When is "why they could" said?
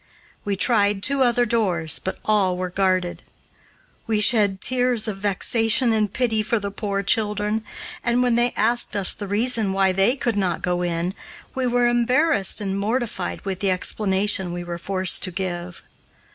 9.73-10.37